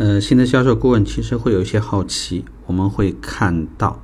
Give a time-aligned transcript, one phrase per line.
[0.00, 4.00] 呃，新的销售顾问其实会有一些好奇，我们会看到，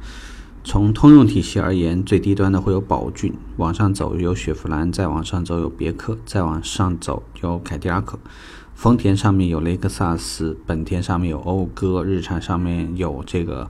[0.63, 8.19] 从通用体系而言，最低端的会有宝骏，往上走有雪佛兰，再往上走有别克，再往上走有凯迪拉克，
[8.75, 13.67] 丰田上面有雷克萨斯，本田上面有讴歌，日产上面有这个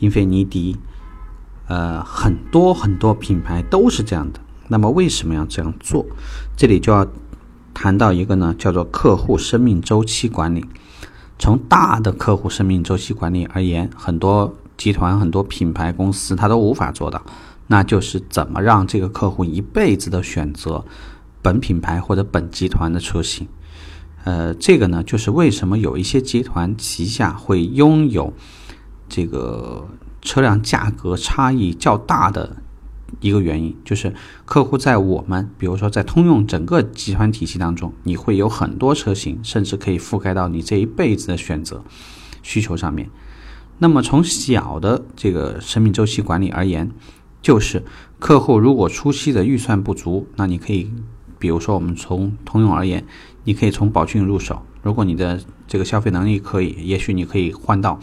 [0.00, 0.76] 英菲尼迪，
[1.68, 4.40] 呃，很多很多品牌都是这样的。
[4.68, 6.04] 那么为什么要这样做？
[6.58, 7.06] 这里就要
[7.72, 10.66] 谈到一个呢，叫做客户生命周期管理。
[11.44, 17.22] 从大的客户生命周期管理而言，很多集团、很多品牌公司它都无法做到，
[17.66, 20.82] 那就是怎么让这个客户一辈子的选择
[21.42, 23.46] 本品牌或者本集团的车型。
[24.24, 28.32] 呃，这个呢，就是为什么有一些集团旗下会拥有
[29.06, 29.86] 这个
[30.22, 32.56] 车辆价格差异较大的。
[33.20, 34.12] 一个原因就是，
[34.44, 41.84] 客户在我们，比如说在通用整个集团体系当中，你会有很多车型，甚至可以覆盖到你这一辈子的选择
[42.42, 43.08] 需求上面。
[43.78, 46.90] 那么从小的这个生命周期管理而言，
[47.40, 47.84] 就是
[48.18, 50.90] 客户如果初期的预算不足，那你可以，
[51.38, 53.04] 比如说我们从通用而言，
[53.44, 54.62] 你可以从宝骏入手。
[54.82, 58.00] 如果你的这个消费能力可以，也许你可以换到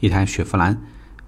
[0.00, 0.80] 一台雪佛兰，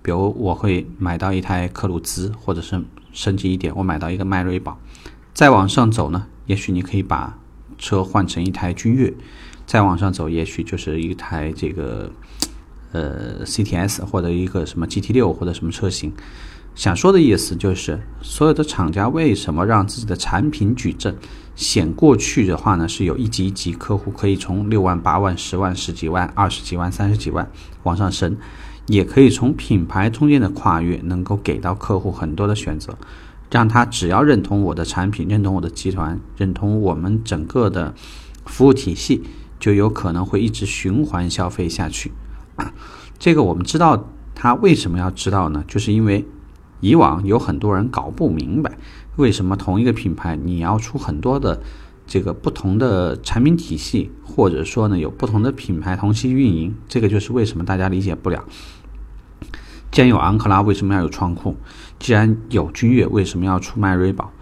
[0.03, 2.83] 比如我会买到一台克鲁兹，或者是。
[3.13, 4.81] 升级一点，我买到一个迈锐宝，
[5.33, 7.39] 再往上走呢，也许你可以把
[7.79, 9.13] 车换成一台君越，
[9.67, 12.11] 再往上走，也许就是一台这个
[12.93, 16.13] 呃 CTS 或者一个什么 GT 六或者什么车型。
[16.75, 21.15] 想说的意思就是，所有的厂家为什么让自己的产品矩阵
[21.55, 22.89] 显过去的话呢？
[22.89, 27.51] 是有一级一级客户可以从六万、八万、十万、十几万、二十几万、三十几万
[27.83, 28.39] 往上升。
[28.87, 32.97] 也可以从品牌中间的跨越，能够给到客户很多的选择，
[33.51, 37.95] 让他只要认同我的产品，认同我的集团，认同我们整个的
[38.47, 39.23] 服务体系，
[39.61, 42.13] 就有可能会一直循环消费下去。
[43.19, 45.65] 这个我们知道，他为什么要知道呢？
[45.69, 46.25] 就是因为
[46.81, 48.77] 以往有很多人搞不明白，
[49.17, 51.63] 为什么同一个品牌你要出很多的。
[52.05, 58.45] 这个不同的产品体系，或者说呢有不同的品牌同期运营，这个就是为什么大家理解不了。
[59.93, 61.55] 既然有昂克拉，为什么要有创酷？
[62.01, 64.33] 既然有君越，为什么要出迈锐宝？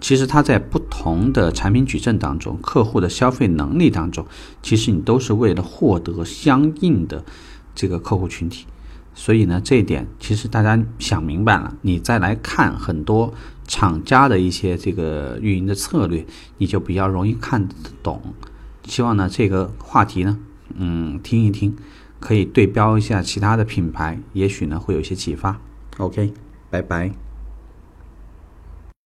[0.00, 4.24] 其实它在不同的产品矩阵当中，客户的消费能力当中，
[4.62, 7.22] 其实你都是为了获得相应的
[7.74, 8.64] 这个客户群体。
[9.12, 13.34] 所以呢，这一点其实大家想明白了，你再来看很多。
[13.66, 16.26] 厂家的一些这个运营的策略，
[16.58, 18.20] 你就比较容易看得懂。
[18.84, 20.36] 希望呢这个话题呢，
[20.74, 21.76] 嗯，听一听，
[22.20, 25.58] 可以对标一下其他的品牌，也许呢会有一些启发。
[25.96, 26.32] OK，
[26.70, 27.10] 拜拜。